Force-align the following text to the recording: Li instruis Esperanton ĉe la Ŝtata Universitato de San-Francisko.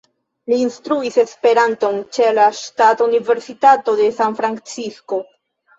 Li 0.51 0.57
instruis 0.67 1.19
Esperanton 1.25 2.01
ĉe 2.17 2.31
la 2.41 2.47
Ŝtata 2.63 3.09
Universitato 3.11 3.99
de 4.05 4.13
San-Francisko. 4.23 5.27